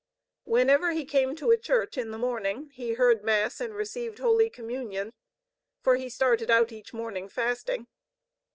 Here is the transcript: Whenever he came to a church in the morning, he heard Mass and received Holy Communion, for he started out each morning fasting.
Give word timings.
Whenever 0.45 0.93
he 0.93 1.05
came 1.05 1.35
to 1.35 1.51
a 1.51 1.57
church 1.57 1.95
in 1.95 2.09
the 2.09 2.17
morning, 2.17 2.71
he 2.71 2.93
heard 2.93 3.23
Mass 3.23 3.61
and 3.61 3.75
received 3.75 4.17
Holy 4.17 4.49
Communion, 4.49 5.13
for 5.83 5.95
he 5.95 6.09
started 6.09 6.49
out 6.49 6.71
each 6.71 6.91
morning 6.91 7.29
fasting. 7.29 7.85